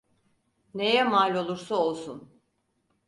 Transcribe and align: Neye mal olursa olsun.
Neye 0.73 1.03
mal 1.03 1.33
olursa 1.35 1.75
olsun. 1.75 2.29